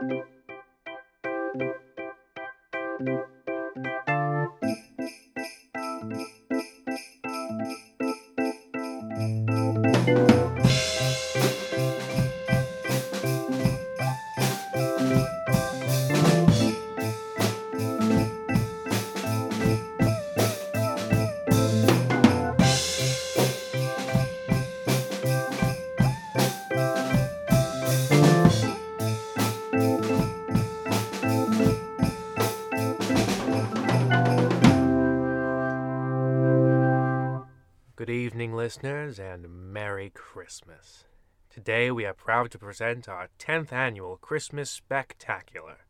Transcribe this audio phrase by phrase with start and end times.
[0.00, 0.24] Good
[38.66, 41.04] listeners, and Merry Christmas.
[41.48, 45.86] Today we are proud to present our 10th annual Christmas Spectacular.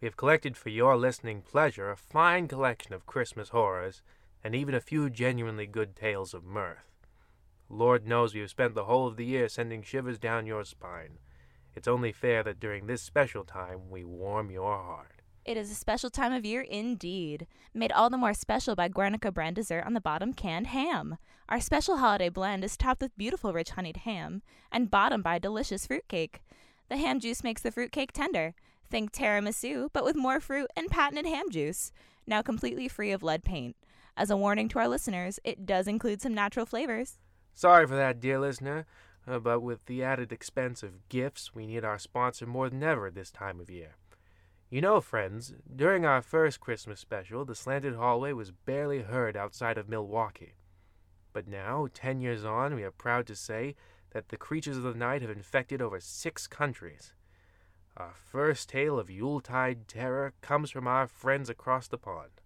[0.00, 4.02] We have collected for your listening pleasure a fine collection of Christmas horrors
[4.44, 6.94] and even a few genuinely good tales of mirth.
[7.68, 11.18] Lord knows we have spent the whole of the year sending shivers down your spine.
[11.74, 15.23] It's only fair that during this special time we warm your heart.
[15.44, 19.30] It is a special time of year indeed, made all the more special by Guernica
[19.30, 21.18] brand dessert on the bottom canned ham.
[21.50, 24.40] Our special holiday blend is topped with beautiful rich honeyed ham
[24.72, 26.40] and bottomed by delicious fruitcake.
[26.88, 28.54] The ham juice makes the fruitcake tender.
[28.90, 31.92] Think tiramisu, but with more fruit and patented ham juice,
[32.26, 33.76] now completely free of lead paint.
[34.16, 37.18] As a warning to our listeners, it does include some natural flavors.
[37.52, 38.86] Sorry for that, dear listener,
[39.26, 43.10] uh, but with the added expense of gifts, we need our sponsor more than ever
[43.10, 43.96] this time of year.
[44.74, 49.78] You know, friends, during our first Christmas special, the slanted hallway was barely heard outside
[49.78, 50.54] of Milwaukee.
[51.32, 53.76] But now, ten years on, we are proud to say
[54.10, 57.12] that the creatures of the night have infected over six countries.
[57.96, 62.40] Our first tale of Yuletide terror comes from our friends across the pond.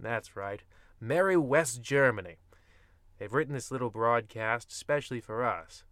[0.00, 0.62] That's right,
[0.98, 2.36] Merry West Germany.
[3.18, 5.84] They've written this little broadcast specially for us,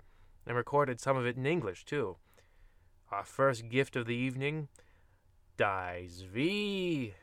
[0.46, 2.16] and recorded some of it in English, too.
[3.10, 4.68] Our first gift of the evening
[5.58, 7.14] Dies wie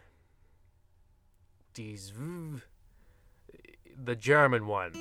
[1.76, 2.62] Dies v
[4.06, 4.94] the German one.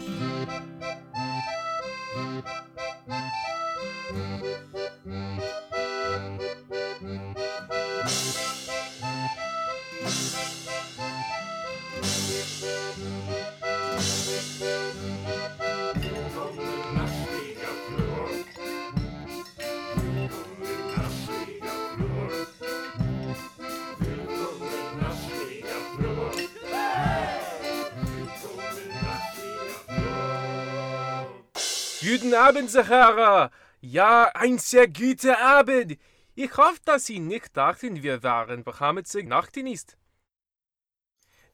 [32.21, 33.53] Guten Abend, Sahara.
[33.81, 35.97] Ja, ein sehr guter Abend.
[36.35, 39.97] Ich hoffe, dass Sie nicht dachten, wir waren beheimatet Nachtdienst.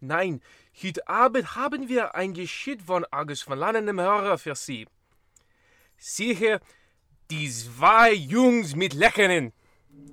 [0.00, 0.41] Nein,
[0.82, 4.86] heute Abend haben wir ein Geschicht von August von Lannem Hörer für Sie.
[5.98, 6.60] Sicher,
[7.31, 9.52] die zwei Jungs mit Lächeln.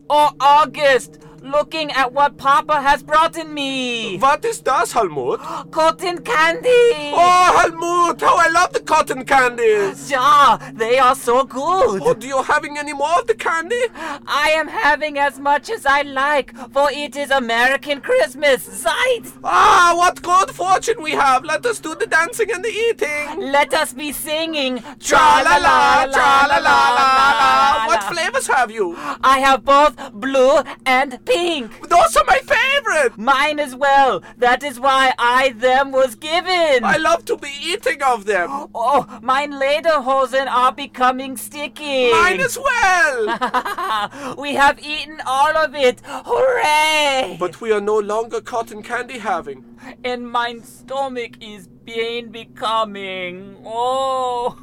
[0.10, 4.18] Oh, August, looking at what Papa has brought in me.
[4.18, 5.40] What is das, Helmut?
[5.72, 6.70] Cotton candy.
[7.14, 10.10] Oh, Helmut, how I love the cotton candies.
[10.10, 12.02] Yeah, they are so good.
[12.04, 13.82] Oh, do you having any more of the candy?
[13.96, 18.64] I am having as much as I like, for it is American Christmas.
[18.64, 19.32] Sight!
[19.44, 21.44] Ah, what good fortune we have.
[21.44, 23.52] Let us do the dancing and the eating.
[23.52, 24.84] Let us be singing.
[25.00, 27.86] Tra la la, tra la la la la.
[27.88, 28.96] What flavors have you?
[29.24, 30.56] I have both blue
[30.86, 31.88] and pink.
[31.88, 33.18] Those are my favorite.
[33.18, 34.22] Mine as well.
[34.38, 36.84] That is why I them was given.
[36.84, 38.50] I love to be eating of them.
[38.76, 42.12] Oh, mine lederhosen are becoming sticky.
[42.12, 44.36] Mine as well.
[44.44, 46.02] we have eaten all of it.
[46.06, 47.38] Hooray!
[47.40, 49.60] But we are no longer cotton candy having.
[50.04, 53.58] and mine stomach is pain becoming.
[53.66, 54.58] Oh.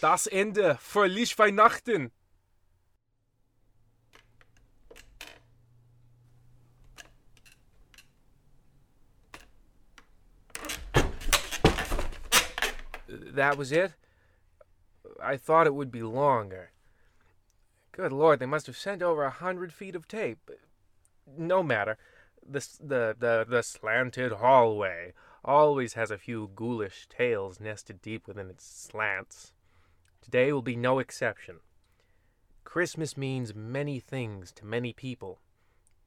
[0.00, 0.76] Das Ende.
[0.82, 2.12] Fröhlich Weihnachten.
[13.34, 13.92] That was it?
[15.22, 16.70] I thought it would be longer.
[17.92, 20.50] Good lord, they must have sent over a hundred feet of tape.
[21.36, 21.96] No matter.
[22.46, 25.12] The, the, the, the slanted hallway
[25.44, 29.52] always has a few ghoulish tales nested deep within its slants.
[30.20, 31.60] Today will be no exception.
[32.64, 35.38] Christmas means many things to many people.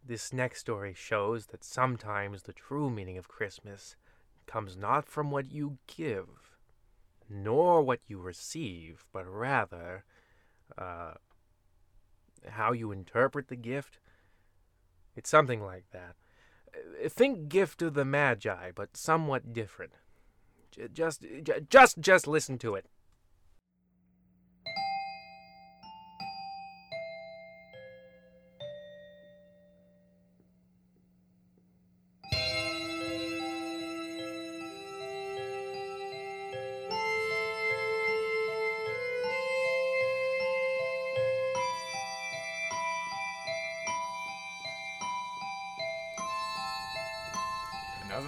[0.06, 3.95] This next story shows that sometimes the true meaning of Christmas
[4.45, 6.47] comes not from what you give,
[7.29, 10.03] nor what you receive, but rather
[10.77, 11.13] uh,
[12.50, 14.00] how you interpret the gift.
[15.15, 16.15] It's something like that.
[16.74, 19.94] Uh, Think gift of the Magi, but somewhat different.
[20.94, 21.25] Just,
[21.69, 22.85] just, just listen to it.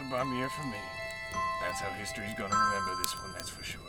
[0.10, 0.78] Bum year for me.
[1.62, 3.82] That's how history's gonna remember this one, that's for sure.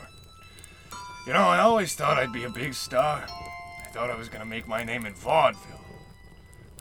[1.26, 3.24] You know, I always thought I'd be a big star.
[3.26, 5.80] I thought I was gonna make my name in vaudeville.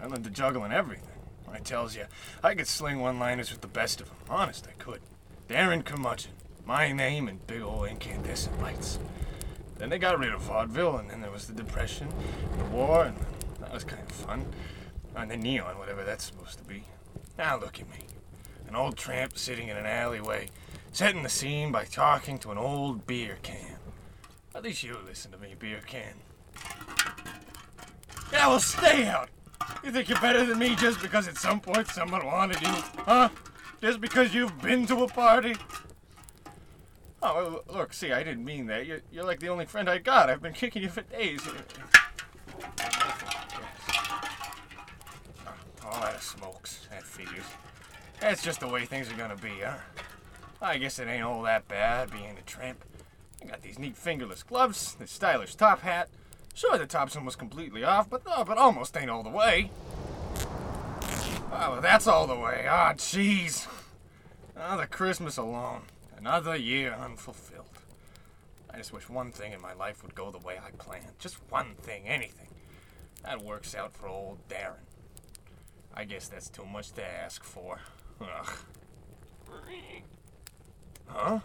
[0.02, 1.06] I learned to juggle and everything.
[1.52, 2.06] I tells you,
[2.44, 4.18] I could sling one-liners with the best of them.
[4.30, 5.02] Honest, I could.
[5.48, 6.32] Darren Curmudgeon.
[6.66, 9.00] My name and big old incandescent lights.
[9.78, 12.10] Then they got rid of vaudeville, and then there was the Depression,
[12.58, 13.18] the war, and
[13.60, 14.46] that was kind of fun.
[15.16, 16.84] And then neon, whatever that's supposed to be.
[17.38, 18.09] Now look at me.
[18.70, 20.50] An old tramp sitting in an alleyway,
[20.92, 23.78] setting the scene by talking to an old beer can.
[24.54, 26.14] At least you listen to me, beer can.
[28.32, 29.30] Yeah, well, stay out.
[29.84, 33.30] You think you're better than me just because at some point someone wanted you, huh?
[33.82, 35.56] Just because you've been to a party?
[37.24, 38.86] Oh, look, see, I didn't mean that.
[38.86, 40.30] You're, you're like the only friend I got.
[40.30, 41.42] I've been kicking you for days.
[45.44, 45.56] Ah,
[45.86, 46.88] all that smokes.
[46.92, 47.46] That figures.
[48.22, 49.78] That's just the way things are gonna be, huh?
[50.62, 52.84] I guess it ain't all that bad being a tramp.
[53.42, 56.10] I got these neat fingerless gloves, this stylish top hat.
[56.54, 59.72] Sure, the top's almost completely off, but oh, but almost ain't all the way.
[61.52, 62.66] Oh, that's all the way.
[62.70, 63.68] Ah, jeez.
[64.56, 65.84] Another Christmas alone.
[66.18, 67.66] Another year unfulfilled.
[68.70, 71.18] I just wish one thing in my life would go the way I planned.
[71.18, 72.48] Just one thing, anything.
[73.24, 74.84] That works out for old Darren.
[75.94, 77.80] I guess that's too much to ask for.
[78.22, 78.50] Ugh.
[81.08, 81.40] Huh?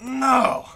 [0.00, 0.66] No!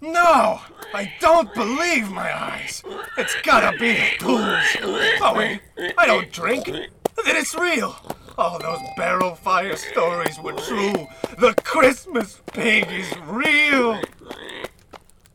[0.00, 0.60] No!
[0.94, 2.82] I don't believe my eyes!
[3.16, 4.76] It's gotta be the booze!
[5.20, 5.58] Oh,
[5.98, 6.66] I don't drink!
[6.66, 6.90] Then
[7.24, 7.96] it's real!
[8.36, 11.06] All those barrel fire stories were true!
[11.38, 14.00] The Christmas pig is real!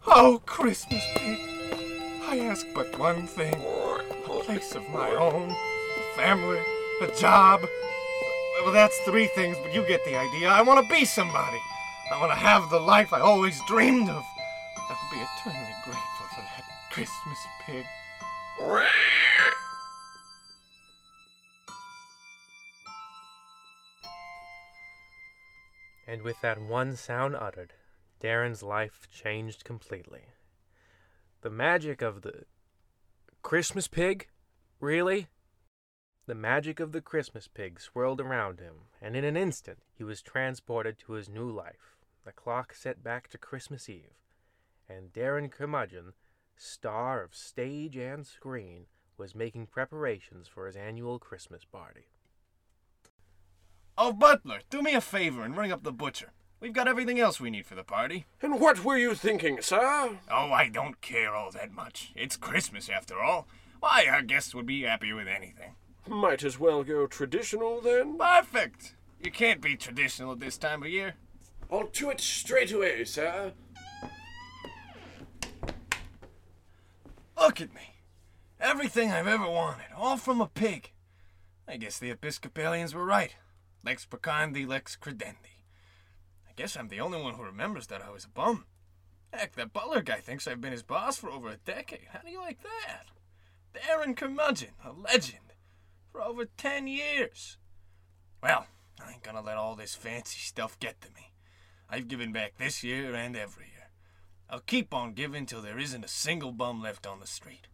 [0.06, 1.40] Oh, Christmas pig!
[2.28, 6.60] I ask but one thing a place of my own, a family,
[7.02, 7.62] a job.
[8.64, 10.50] Well, that's three things, but you get the idea.
[10.50, 11.60] I want to be somebody.
[12.12, 14.24] I want to have the life I always dreamed of.
[14.78, 17.86] I will be eternally grateful for that Christmas pig.
[26.08, 27.74] And with that one sound uttered,
[28.22, 30.22] Darren's life changed completely.
[31.42, 32.46] The magic of the
[33.44, 34.28] Christmas pig?
[34.80, 35.28] Really?
[36.28, 40.22] The magic of the Christmas pig swirled around him, and in an instant he was
[40.22, 41.96] transported to his new life.
[42.26, 44.12] The clock set back to Christmas Eve,
[44.90, 46.12] and Darren Curmudgeon,
[46.58, 48.88] star of stage and screen,
[49.18, 52.08] was making preparations for his annual Christmas party.
[53.98, 56.34] Oh, Butler, do me a favor and ring up the butcher.
[56.60, 58.26] We've got everything else we need for the party.
[58.42, 60.18] And what were you thinking, sir?
[60.30, 62.12] Oh, I don't care all that much.
[62.18, 63.48] It's Christmas after all.
[63.80, 65.76] Why, our guests would be happy with anything.
[66.08, 68.18] Might as well go traditional then.
[68.18, 68.96] Perfect!
[69.22, 71.16] You can't be traditional at this time of year.
[71.72, 73.54] I'll to it straight away, sir.
[77.38, 77.96] Look at me.
[78.60, 80.92] Everything I've ever wanted, all from a pig.
[81.68, 83.36] I guess the Episcopalians were right.
[83.84, 85.64] Lex precandi, lex credendi.
[86.50, 88.66] I guess I'm the only one who remembers that I was a bum.
[89.32, 92.08] Heck, that Butler guy thinks I've been his boss for over a decade.
[92.12, 93.08] How do you like that?
[93.76, 95.47] Darren Curmudgeon, a legend,
[96.12, 97.58] for over ten years.
[98.42, 98.68] Well,
[99.04, 101.34] I ain't gonna let all this fancy stuff get to me.
[101.90, 103.90] I've given back this year and every year.
[104.50, 107.68] I'll keep on giving till there isn't a single bum left on the street.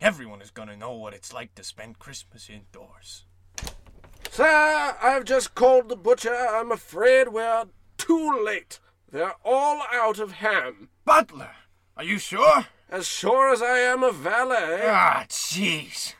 [0.00, 3.24] Everyone is gonna know what it's like to spend Christmas indoors.
[4.30, 6.34] Sir, I've just called the butcher.
[6.34, 7.64] I'm afraid we're
[7.96, 8.78] too late.
[9.10, 10.90] They're all out of ham.
[11.04, 11.52] Butler,
[11.96, 12.66] are you sure?
[12.88, 14.82] As sure as I am a valet.
[14.84, 16.14] Ah, jeez.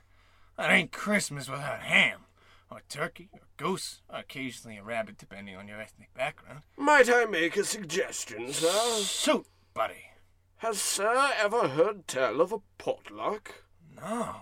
[0.59, 2.23] That ain't Christmas without ham.
[2.69, 6.63] Or turkey, or goose, or occasionally a rabbit, depending on your ethnic background.
[6.77, 9.01] Might I make a suggestion, sir?
[9.01, 10.11] Shoot, buddy.
[10.57, 13.63] Has Sir ever heard tell of a potluck?
[13.97, 14.35] No.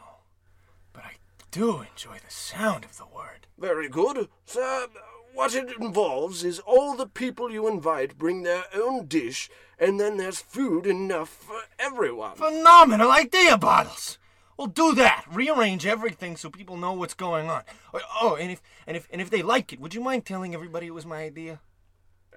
[0.94, 1.12] But I
[1.50, 3.46] do enjoy the sound of the word.
[3.58, 4.28] Very good.
[4.46, 4.86] Sir,
[5.34, 10.16] what it involves is all the people you invite bring their own dish, and then
[10.16, 12.36] there's food enough for everyone.
[12.36, 14.18] Phenomenal idea, Bottles!
[14.56, 15.24] We'll do that.
[15.30, 17.62] Rearrange everything so people know what's going on.
[17.92, 20.54] Oh, Oh, and if and if and if they like it, would you mind telling
[20.54, 21.60] everybody it was my idea?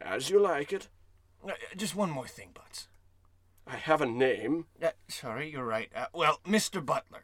[0.02, 0.90] As you like it.
[1.46, 2.88] Uh, just one more thing, Butts.
[3.66, 4.66] I have a name.
[4.82, 5.90] Uh, sorry, you're right.
[5.96, 6.86] Uh, well, Mr.
[6.86, 7.24] Butler,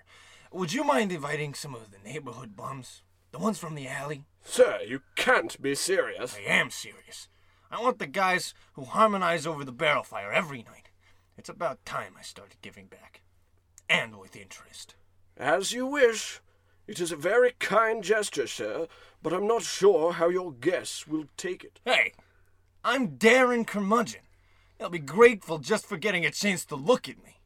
[0.52, 3.02] would you mind inviting some of the neighborhood bums?
[3.32, 4.26] The ones from the alley?
[4.44, 6.36] Sir, you can't be serious.
[6.36, 7.28] I am serious.
[7.70, 10.90] I want the guys who harmonize over the barrel fire every night.
[11.38, 13.22] It's about time I started giving back.
[13.90, 14.96] And with interest.
[15.38, 16.42] As you wish.
[16.88, 18.88] It is a very kind gesture, sir,
[19.24, 21.80] but I'm not sure how your guests will take it.
[21.84, 22.14] Hey,
[22.84, 24.22] I'm Darren Curmudgeon.
[24.78, 27.42] They'll be grateful just for getting a chance to look at me.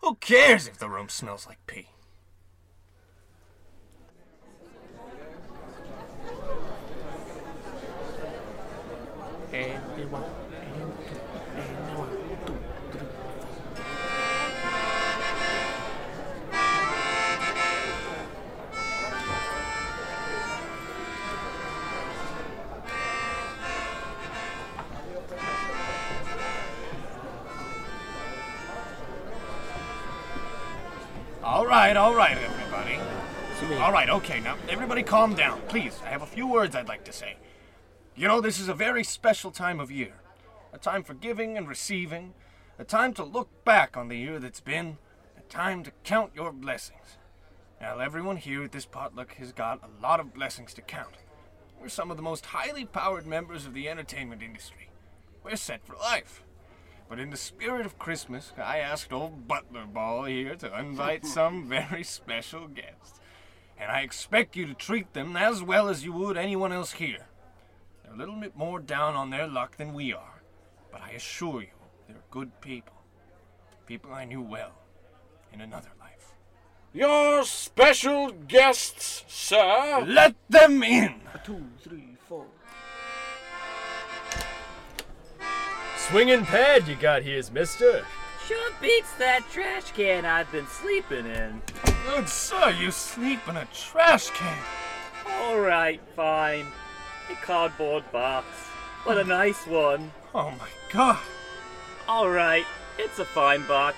[0.00, 1.88] Who cares if the room smells like pee?
[9.52, 10.24] And one,
[11.56, 12.21] and
[31.92, 32.98] right, all right, everybody.
[33.78, 35.60] All right, okay, now everybody calm down.
[35.68, 37.36] Please, I have a few words I'd like to say.
[38.16, 40.14] You know, this is a very special time of year.
[40.72, 42.32] A time for giving and receiving.
[42.78, 44.96] A time to look back on the year that's been.
[45.36, 47.18] A time to count your blessings.
[47.78, 51.16] Now, everyone here at this potluck has got a lot of blessings to count.
[51.78, 54.88] We're some of the most highly powered members of the entertainment industry.
[55.44, 56.42] We're set for life.
[57.08, 61.68] But in the spirit of Christmas, I asked old Butler Ball here to invite some
[61.68, 63.20] very special guests.
[63.78, 67.26] And I expect you to treat them as well as you would anyone else here.
[68.02, 70.42] They're a little bit more down on their luck than we are,
[70.90, 71.68] but I assure you,
[72.06, 72.94] they're good people.
[73.86, 74.72] People I knew well
[75.52, 76.34] in another life.
[76.94, 80.04] Your special guests, sir.
[80.06, 81.14] Let them in!
[81.44, 82.46] Two, three, four.
[86.08, 88.04] Swinging pad you got here's mister.
[88.46, 91.62] Sure beats that trash can I've been sleeping in.
[92.04, 94.58] Good sir, you sleep in a trash can.
[95.26, 96.66] Alright, fine.
[97.30, 98.46] A cardboard box,
[99.04, 100.10] What a nice one.
[100.34, 101.20] Oh my god.
[102.08, 102.66] Alright,
[102.98, 103.96] it's a fine box.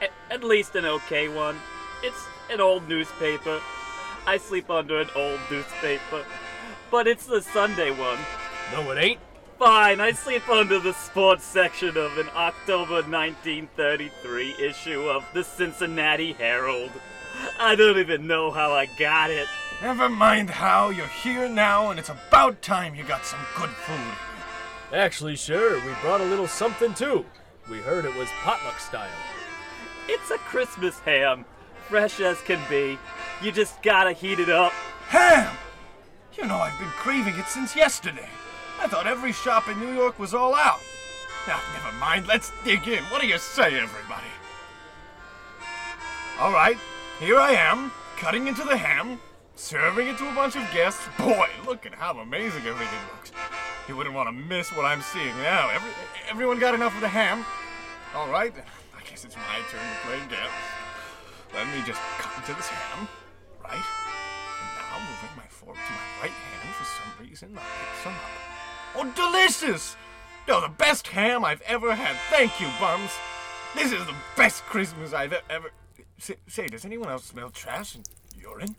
[0.00, 1.56] A- at least an okay one.
[2.02, 3.60] It's an old newspaper.
[4.26, 6.24] I sleep under an old newspaper.
[6.90, 8.18] But it's the Sunday one.
[8.72, 9.20] No, it ain't.
[9.62, 16.32] Fine, I sleep under the sports section of an October 1933 issue of the Cincinnati
[16.32, 16.90] Herald.
[17.60, 19.46] I don't even know how I got it.
[19.80, 24.16] Never mind how, you're here now, and it's about time you got some good food.
[24.92, 27.24] Actually, sure, we brought a little something too.
[27.70, 29.08] We heard it was potluck style.
[30.08, 31.44] It's a Christmas ham,
[31.86, 32.98] fresh as can be.
[33.40, 34.72] You just gotta heat it up.
[35.06, 35.56] Ham!
[36.36, 38.28] You know, I've been craving it since yesterday.
[38.82, 40.80] I thought every shop in New York was all out.
[41.46, 43.04] Now, never mind, let's dig in.
[43.04, 44.26] What do you say, everybody?
[46.40, 46.76] All right,
[47.20, 49.20] here I am, cutting into the ham,
[49.54, 51.00] serving it to a bunch of guests.
[51.16, 53.30] Boy, look at how amazing everything looks.
[53.86, 55.70] You wouldn't want to miss what I'm seeing now.
[55.70, 55.90] Every,
[56.28, 57.44] everyone got enough of the ham?
[58.16, 58.52] All right,
[58.98, 60.58] I guess it's my turn to play games.
[61.54, 63.06] Let me just cut into this ham,
[63.62, 63.74] right?
[63.78, 68.12] And now moving my fork to my right hand for some reason, I pick some
[68.12, 68.41] up.
[68.94, 69.96] Oh, delicious!
[70.46, 72.16] You're the best ham I've ever had.
[72.30, 73.10] Thank you, bums.
[73.74, 75.70] This is the best Christmas I've ever.
[76.18, 78.08] Say, say does anyone else smell trash and
[78.38, 78.76] urine?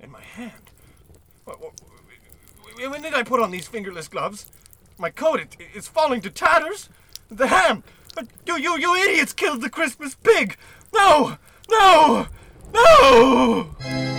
[0.00, 0.70] In my hand.
[1.44, 1.72] What, what,
[2.76, 4.46] when did I put on these fingerless gloves?
[4.98, 6.88] My coat, it, it's falling to tatters.
[7.30, 7.84] The ham!
[8.46, 10.56] You, you, you idiots killed the Christmas pig!
[10.92, 11.38] No!
[11.70, 12.26] No!
[12.72, 14.17] No!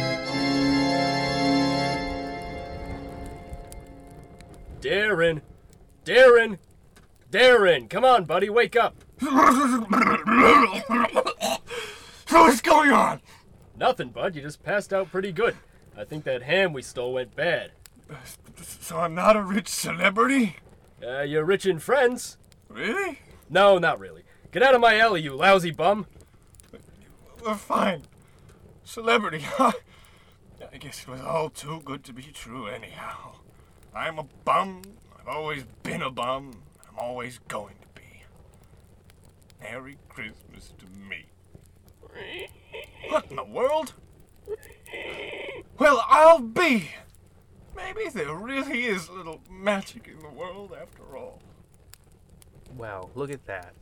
[4.81, 5.41] Darren!
[6.05, 6.57] Darren!
[7.31, 7.89] Darren!
[7.89, 9.03] Come on, buddy, wake up!
[12.29, 13.21] What's going on?
[13.77, 15.55] Nothing, bud, you just passed out pretty good.
[15.97, 17.71] I think that ham we stole went bad.
[18.61, 20.55] So I'm not a rich celebrity?
[21.05, 22.37] Uh, you're rich in friends.
[22.67, 23.19] Really?
[23.49, 24.23] No, not really.
[24.51, 26.07] Get out of my alley, you lousy bum.
[27.45, 28.03] We're fine.
[28.83, 29.73] Celebrity, huh?
[30.71, 33.35] I guess it was all too good to be true, anyhow.
[33.95, 34.81] I'm a bum.
[35.19, 36.63] I've always been a bum.
[36.87, 38.23] I'm always going to be.
[39.61, 41.25] Merry Christmas to me.
[43.09, 43.93] What in the world?
[45.77, 46.91] Well, I'll be.
[47.75, 51.41] Maybe there really is a little magic in the world after all.
[52.75, 53.73] Well, look at that.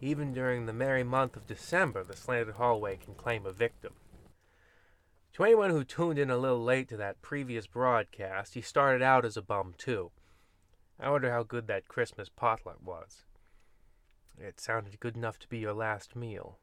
[0.00, 3.92] Even during the merry month of December, the slanted hallway can claim a victim.
[5.34, 9.24] To anyone who tuned in a little late to that previous broadcast, he started out
[9.24, 10.10] as a bum too.
[11.00, 13.24] I wonder how good that Christmas potluck was.
[14.38, 16.58] It sounded good enough to be your last meal.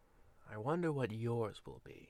[0.51, 2.09] I wonder what yours will be.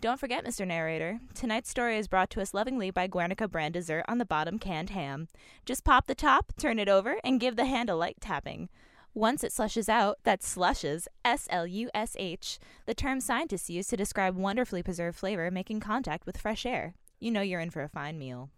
[0.00, 0.66] Don't forget, Mr.
[0.66, 4.58] Narrator, tonight's story is brought to us lovingly by Guernica brand dessert on the bottom
[4.58, 5.28] canned ham.
[5.64, 8.68] Just pop the top, turn it over, and give the hand a light tapping.
[9.14, 13.88] Once it slushes out, that slushes, S L U S H, the term scientists use
[13.88, 16.94] to describe wonderfully preserved flavor making contact with fresh air.
[17.20, 18.48] You know you're in for a fine meal.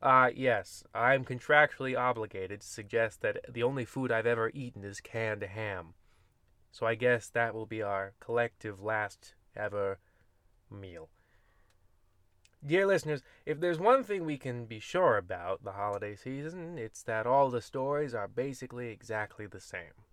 [0.00, 4.84] Ah, uh, yes, I'm contractually obligated to suggest that the only food I've ever eaten
[4.84, 5.94] is canned ham.
[6.70, 9.98] So I guess that will be our collective last ever
[10.70, 11.08] meal.
[12.64, 17.02] Dear listeners, if there's one thing we can be sure about the holiday season, it's
[17.02, 20.06] that all the stories are basically exactly the same.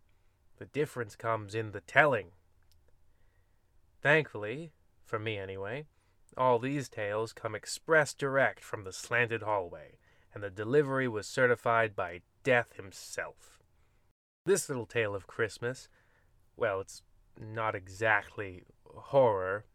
[0.57, 2.31] The difference comes in the telling.
[4.01, 4.71] Thankfully,
[5.05, 5.85] for me anyway,
[6.35, 9.99] all these tales come express direct from the slanted hallway,
[10.33, 13.59] and the delivery was certified by Death himself.
[14.45, 15.87] This little tale of Christmas,
[16.57, 17.03] well, it's
[17.39, 19.65] not exactly horror,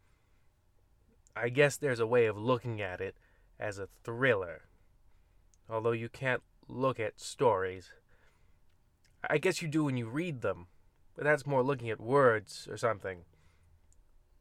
[1.35, 3.15] I guess there's a way of looking at it
[3.59, 4.63] as a thriller.
[5.69, 7.91] Although you can't look at stories.
[9.29, 10.67] I guess you do when you read them,
[11.15, 13.21] but that's more looking at words or something.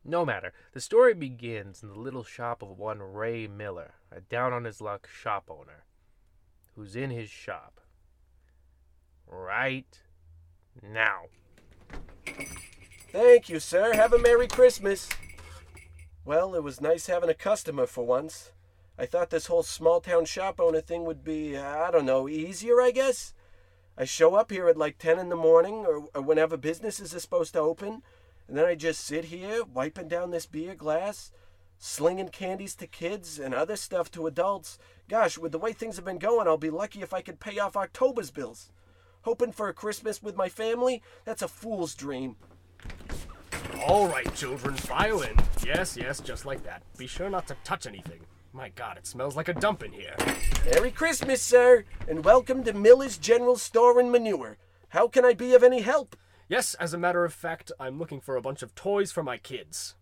[0.05, 0.53] No matter.
[0.73, 4.81] The story begins in the little shop of one Ray Miller, a down on his
[4.81, 5.85] luck shop owner,
[6.77, 7.81] who's in his shop.
[9.27, 10.03] Right
[10.83, 11.23] now.
[13.11, 13.95] Thank you, sir.
[13.95, 15.09] Have a Merry Christmas.
[16.27, 18.53] Well, it was nice having a customer for once.
[18.99, 22.81] I thought this whole small town shop owner thing would be, I don't know, easier,
[22.81, 23.35] I guess.
[23.99, 27.21] I show up here at like 10 in the morning or, or whenever businesses are
[27.21, 28.03] supposed to open,
[28.49, 31.31] and then I just sit here wiping down this beer glass,
[31.77, 34.79] slinging candies to kids and other stuff to adults.
[35.11, 37.59] Gosh, with the way things have been going, I'll be lucky if I could pay
[37.59, 38.71] off October's bills.
[39.23, 41.03] Hoping for a Christmas with my family?
[41.27, 42.37] That's a fool's dream.
[43.83, 45.37] All right, children, file in.
[45.65, 46.83] Yes, yes, just like that.
[46.97, 48.21] Be sure not to touch anything.
[48.53, 50.15] My god, it smells like a dump in here.
[50.71, 54.57] Merry Christmas, sir, and welcome to Miller's General Store and Manure.
[54.91, 56.17] How can I be of any help?
[56.49, 59.39] Yes, as a matter of fact, I'm looking for a bunch of toys for my
[59.39, 59.97] kids.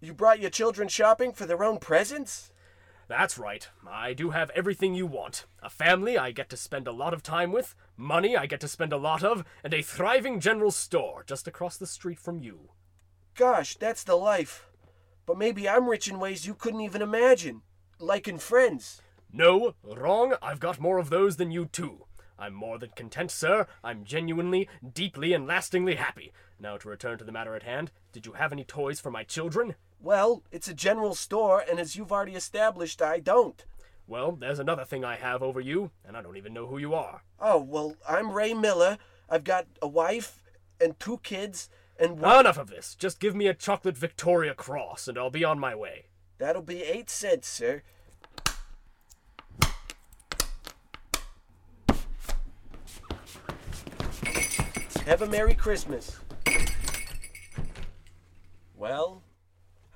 [0.00, 2.52] You brought your children shopping for their own presents?
[3.08, 3.68] That's right.
[3.86, 5.46] I do have everything you want.
[5.62, 8.68] A family I get to spend a lot of time with, money I get to
[8.68, 12.70] spend a lot of, and a thriving general store just across the street from you.
[13.38, 14.68] Gosh, that's the life.
[15.24, 17.62] But maybe I'm rich in ways you couldn't even imagine.
[18.00, 19.00] Like in friends.
[19.32, 20.34] No, wrong.
[20.42, 22.06] I've got more of those than you too.
[22.36, 23.68] I'm more than content, sir.
[23.84, 26.32] I'm genuinely, deeply, and lastingly happy.
[26.58, 29.22] Now to return to the matter at hand, did you have any toys for my
[29.22, 29.76] children?
[30.00, 33.64] Well, it's a general store, and as you've already established, I don't.
[34.08, 36.92] Well, there's another thing I have over you, and I don't even know who you
[36.92, 37.22] are.
[37.38, 38.98] Oh, well, I'm Ray Miller.
[39.30, 40.42] I've got a wife
[40.80, 42.40] and two kids, and one...
[42.40, 42.94] Enough of this.
[42.94, 46.06] Just give me a chocolate Victoria Cross, and I'll be on my way.
[46.38, 47.82] That'll be eight cents, sir.
[55.04, 56.20] Have a Merry Christmas.
[58.76, 59.22] Well,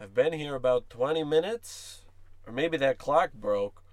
[0.00, 2.06] I've been here about 20 minutes,
[2.46, 3.84] or maybe that clock broke.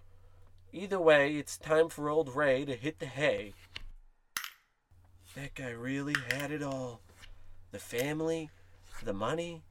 [0.71, 3.53] Either way, it's time for old Ray to hit the hay.
[5.35, 7.01] That guy really had it all
[7.71, 8.49] the family,
[9.03, 9.63] the money,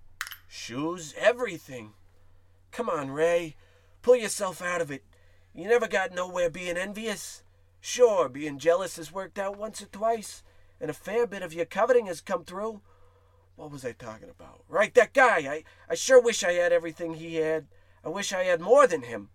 [0.48, 1.92] shoes, everything.
[2.70, 3.56] Come on, Ray.
[4.02, 5.04] Pull yourself out of it.
[5.54, 7.42] You never got nowhere being envious.
[7.80, 10.42] Sure, being jealous has worked out once or twice,
[10.80, 12.80] and a fair bit of your coveting has come through.
[13.56, 14.62] What was I talking about?
[14.68, 15.38] Right, that guy.
[15.38, 17.66] I, I sure wish I had everything he had.
[18.04, 19.30] I wish I had more than him.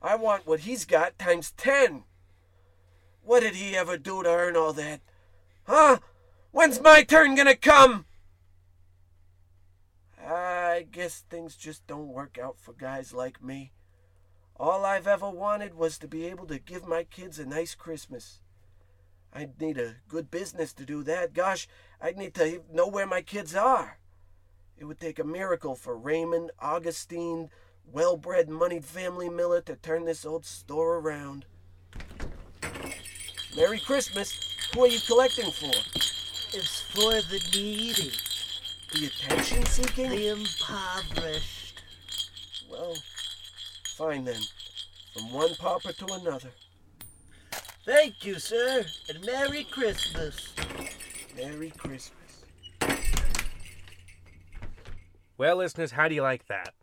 [0.00, 2.04] I want what he's got times ten.
[3.22, 5.00] What did he ever do to earn all that?
[5.66, 5.98] Huh?
[6.52, 8.05] When's my turn gonna come?
[10.26, 13.72] I guess things just don't work out for guys like me.
[14.58, 18.40] All I've ever wanted was to be able to give my kids a nice Christmas.
[19.32, 21.34] I'd need a good business to do that.
[21.34, 21.68] Gosh,
[22.00, 23.98] I'd need to know where my kids are.
[24.78, 27.50] It would take a miracle for Raymond, Augustine,
[27.90, 31.44] well bred, moneyed family Miller to turn this old store around.
[33.56, 34.42] Merry Christmas.
[34.74, 35.72] Who are you collecting for?
[36.52, 38.12] It's for the needy,
[38.92, 40.10] The attention seeking?
[40.10, 41.82] the impoverished.
[42.70, 42.94] Well,
[43.96, 44.40] fine then.
[45.12, 46.50] From one pauper to another.
[47.84, 50.52] Thank you, sir, and Merry Christmas.
[51.36, 52.12] Merry Christmas.
[55.38, 56.74] Well, listeners, how do you like that?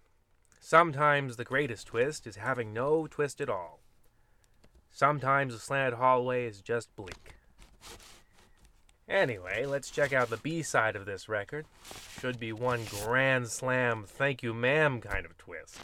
[0.59, 3.81] Sometimes the greatest twist is having no twist at all.
[4.91, 7.35] Sometimes a slanted hallway is just bleak.
[9.07, 11.65] Anyway, let's check out the B side of this record.
[12.19, 15.77] Should be one grand slam, thank you, ma'am kind of twist.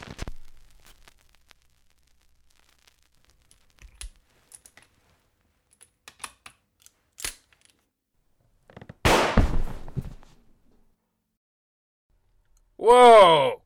[12.77, 13.61] Whoa!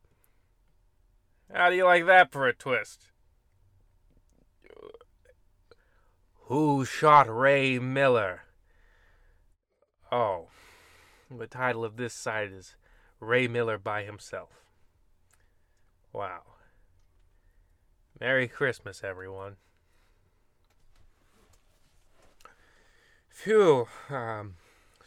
[1.54, 3.12] How do you like that for a twist?
[6.48, 8.42] Who shot Ray Miller?
[10.14, 10.50] Oh,
[11.36, 12.76] the title of this side is
[13.20, 14.52] Ray Miller by himself.
[16.14, 16.44] Wow.
[18.20, 19.56] Merry Christmas, everyone.
[23.28, 23.88] Phew.
[24.08, 24.58] Um,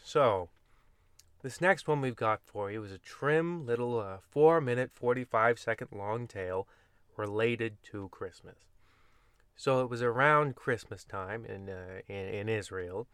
[0.02, 0.48] so,
[1.40, 5.60] this next one we've got for you is a trim little uh, 4 minute 45
[5.60, 6.66] second long tale
[7.16, 8.56] related to Christmas.
[9.54, 13.06] So it was around Christmas time in, uh, in in Israel.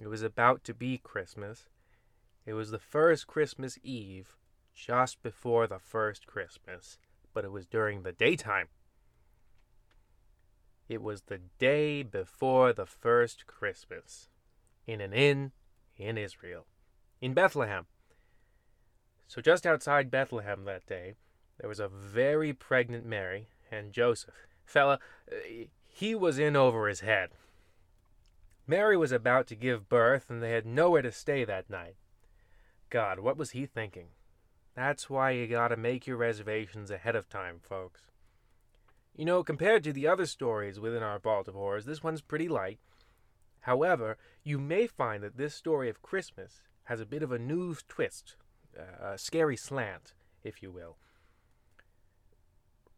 [0.00, 1.68] It was about to be Christmas.
[2.44, 4.36] It was the first Christmas Eve,
[4.74, 6.98] just before the first Christmas,
[7.32, 8.68] but it was during the daytime.
[10.88, 14.28] It was the day before the first Christmas,
[14.86, 15.52] in an inn
[15.96, 16.66] in Israel
[17.20, 17.86] in Bethlehem.
[19.26, 21.14] So, just outside Bethlehem that day,
[21.58, 24.34] there was a very pregnant Mary and Joseph.
[24.64, 24.98] Fella,
[25.30, 25.36] uh,
[25.86, 27.30] he was in over his head.
[28.66, 31.96] Mary was about to give birth, and they had nowhere to stay that night.
[32.88, 34.08] God, what was he thinking?
[34.74, 38.06] That's why you gotta make your reservations ahead of time, folks.
[39.16, 42.48] You know, compared to the other stories within our Vault of Horrors, this one's pretty
[42.48, 42.78] light.
[43.60, 47.74] However, you may find that this story of Christmas has a bit of a new
[47.88, 48.36] twist,
[48.78, 50.96] uh, a scary slant, if you will.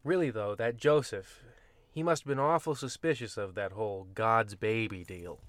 [0.03, 1.43] Really, though, that Joseph,
[1.91, 5.39] he must have been awful suspicious of that whole God's baby deal.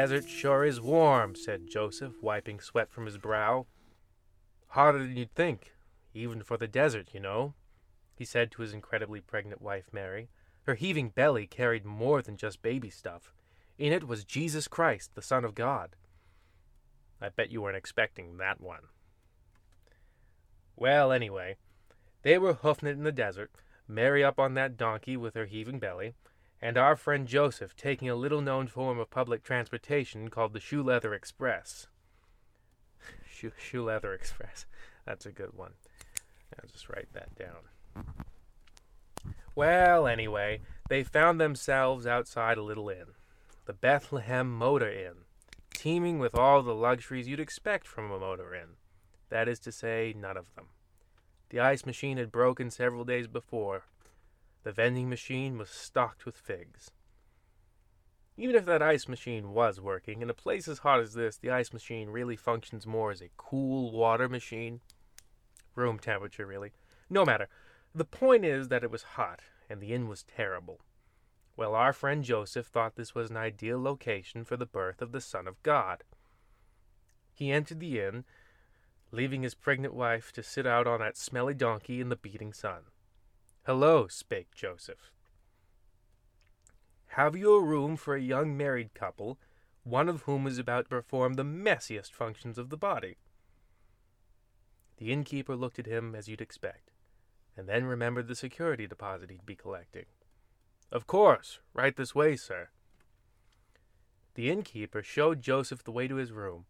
[0.00, 3.66] Desert sure is warm, said Joseph, wiping sweat from his brow.
[4.68, 5.74] Hotter than you'd think,
[6.14, 7.52] even for the desert, you know,
[8.16, 10.30] he said to his incredibly pregnant wife, Mary.
[10.62, 13.34] Her heaving belly carried more than just baby stuff.
[13.76, 15.96] In it was Jesus Christ, the Son of God.
[17.20, 18.84] I bet you weren't expecting that one.
[20.76, 21.56] Well, anyway,
[22.22, 23.50] they were hoofing it in the desert,
[23.86, 26.14] Mary up on that donkey with her heaving belly,
[26.62, 30.82] and our friend Joseph taking a little known form of public transportation called the Shoe
[30.82, 31.88] Leather Express.
[33.30, 34.66] Shoe, Shoe Leather Express.
[35.06, 35.72] That's a good one.
[36.58, 38.04] I'll just write that down.
[39.54, 43.14] Well, anyway, they found themselves outside a little inn,
[43.66, 45.24] the Bethlehem Motor Inn,
[45.74, 48.76] teeming with all the luxuries you'd expect from a motor inn.
[49.28, 50.66] That is to say, none of them.
[51.50, 53.84] The ice machine had broken several days before,
[54.62, 56.90] the vending machine was stocked with figs.
[58.36, 61.50] Even if that ice machine was working, in a place as hot as this, the
[61.50, 64.80] ice machine really functions more as a cool water machine.
[65.74, 66.72] Room temperature, really.
[67.08, 67.48] No matter.
[67.94, 70.80] The point is that it was hot, and the inn was terrible.
[71.56, 75.20] Well, our friend Joseph thought this was an ideal location for the birth of the
[75.20, 76.04] Son of God.
[77.34, 78.24] He entered the inn,
[79.10, 82.84] leaving his pregnant wife to sit out on that smelly donkey in the beating sun.
[83.72, 85.12] Hello, spake Joseph.
[87.10, 89.38] Have you a room for a young married couple,
[89.84, 93.18] one of whom is about to perform the messiest functions of the body?
[94.96, 96.90] The innkeeper looked at him as you'd expect,
[97.56, 100.06] and then remembered the security deposit he'd be collecting.
[100.90, 102.70] Of course, right this way, sir.
[104.34, 106.64] The innkeeper showed Joseph the way to his room,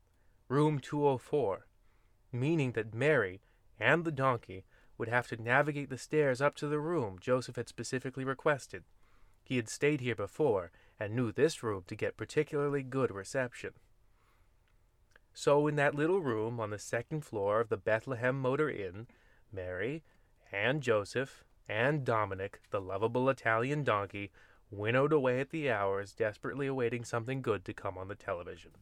[0.48, 1.66] room 204,
[2.30, 3.40] meaning that Mary
[3.78, 4.66] and the donkey
[5.00, 8.84] would have to navigate the stairs up to the room Joseph had specifically requested.
[9.42, 13.70] He had stayed here before and knew this room to get particularly good reception.
[15.32, 19.06] So, in that little room on the second floor of the Bethlehem Motor Inn,
[19.50, 20.02] Mary
[20.52, 24.30] and Joseph and Dominic, the lovable Italian donkey,
[24.70, 28.72] winnowed away at the hours, desperately awaiting something good to come on the television.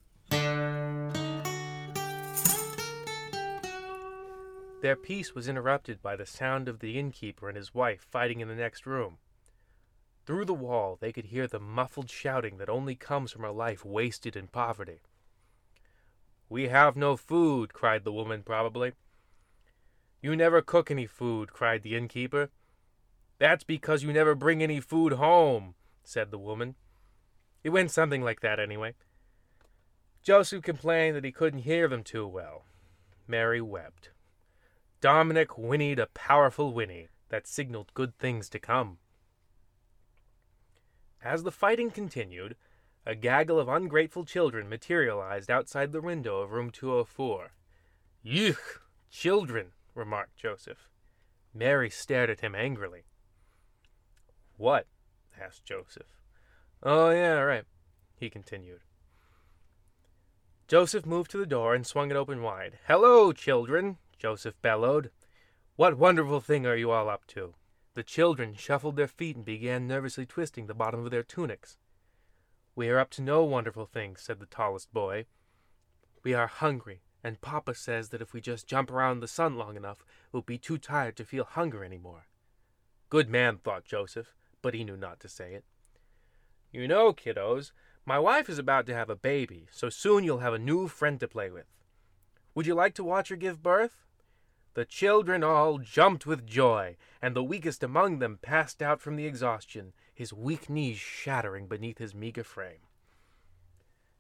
[4.81, 8.49] Their peace was interrupted by the sound of the innkeeper and his wife fighting in
[8.49, 9.19] the next room.
[10.25, 13.85] Through the wall, they could hear the muffled shouting that only comes from a life
[13.85, 15.01] wasted in poverty.
[16.49, 18.93] We have no food, cried the woman, probably.
[20.23, 22.51] You never cook any food, cried the innkeeper.
[23.39, 26.77] That's because you never bring any food home, said the woman.
[27.65, 28.95] It went something like that, anyway.
[30.23, 32.65] Joseph complained that he couldn't hear them too well.
[33.27, 34.11] Mary wept.
[35.01, 38.99] Dominic whinnied a powerful whinny that signaled good things to come.
[41.23, 42.57] As the fighting continued,
[43.07, 47.53] a gaggle of ungrateful children materialized outside the window of room 204.
[48.25, 48.81] Yuck!
[49.11, 50.89] Children, remarked Joseph.
[51.55, 53.05] Mary stared at him angrily.
[54.57, 54.87] What?
[55.41, 56.19] asked Joseph.
[56.83, 57.65] Oh, yeah, right,
[58.17, 58.81] he continued.
[60.67, 62.79] Joseph moved to the door and swung it open wide.
[62.87, 65.11] Hello, children, Joseph bellowed.
[65.77, 67.55] What wonderful thing are you all up to?
[67.95, 71.79] The children shuffled their feet and began nervously twisting the bottom of their tunics.
[72.75, 75.27] We are up to no wonderful thing, said the tallest boy.
[76.23, 79.77] We are hungry, and Papa says that if we just jump around the sun long
[79.77, 82.27] enough, we'll be too tired to feel hunger any more.
[83.09, 85.65] Good man, thought Joseph, but he knew not to say it.
[86.73, 87.73] You know, kiddos,
[88.05, 91.19] my wife is about to have a baby, so soon you'll have a new friend
[91.21, 91.67] to play with.
[92.55, 94.05] Would you like to watch her give birth?
[94.75, 99.27] The children all jumped with joy, and the weakest among them passed out from the
[99.27, 102.81] exhaustion, his weak knees shattering beneath his meager frame.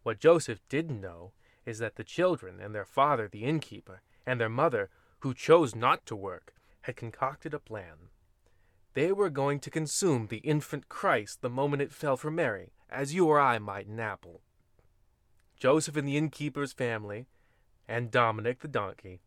[0.03, 1.33] What Joseph didn't know
[1.67, 6.07] is that the children and their father, the innkeeper, and their mother, who chose not
[6.07, 8.09] to work, had concocted a plan.
[8.95, 13.15] They were going to consume the infant Christ the moment it fell from Mary, as
[13.15, 14.41] you or I might an apple.
[15.59, 17.27] Joseph and the innkeeper's family,
[17.87, 19.21] and Dominic the donkey,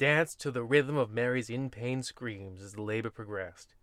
[0.00, 3.74] danced to the rhythm of Mary's in pain screams as the labor progressed.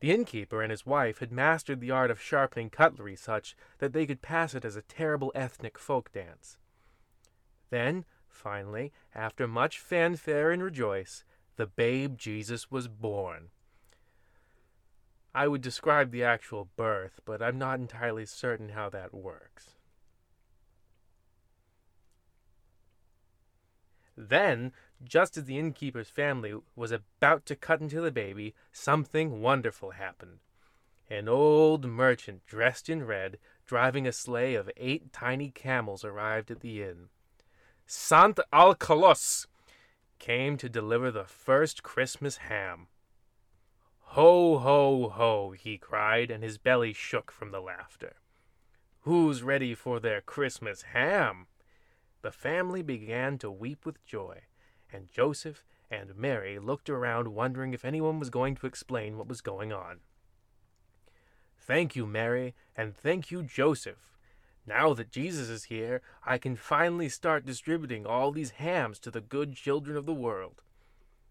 [0.00, 4.04] The innkeeper and his wife had mastered the art of sharpening cutlery such that they
[4.04, 6.58] could pass it as a terrible ethnic folk dance.
[7.70, 11.22] Then, finally, after much fanfare and rejoice,
[11.54, 13.50] the babe Jesus was born.
[15.36, 19.76] I would describe the actual birth, but I'm not entirely certain how that works.
[24.16, 24.72] Then,
[25.04, 30.38] just as the innkeeper's family was about to cut into the baby, something wonderful happened.
[31.10, 36.60] An old merchant dressed in red, driving a sleigh of eight tiny camels, arrived at
[36.60, 37.08] the inn.
[37.86, 39.46] Sant Alkalos
[40.18, 42.86] came to deliver the first Christmas ham.
[43.98, 48.14] Ho, ho, ho, he cried, and his belly shook from the laughter.
[49.00, 51.46] Who's ready for their Christmas ham?
[52.22, 54.44] The family began to weep with joy,
[54.94, 59.40] and Joseph and Mary looked around wondering if anyone was going to explain what was
[59.40, 59.98] going on.
[61.58, 64.18] Thank you, Mary, and thank you, Joseph.
[64.66, 69.20] Now that Jesus is here, I can finally start distributing all these hams to the
[69.20, 70.62] good children of the world.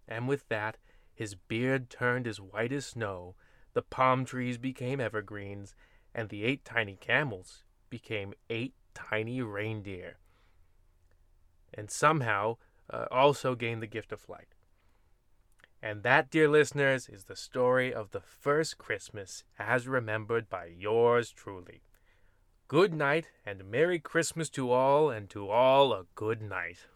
[0.08, 0.78] And with that,
[1.14, 3.36] his beard turned as white as snow,
[3.74, 5.76] the palm trees became evergreens,
[6.14, 10.18] and the eight tiny camels became eight tiny reindeer.
[11.74, 12.58] And somehow
[12.94, 14.56] uh, also gained the gift of flight.
[15.82, 21.32] And that, dear listeners, is the story of the first Christmas as remembered by yours
[21.32, 21.82] truly.
[22.70, 26.88] Good night and Merry Christmas to all, and to all a good night.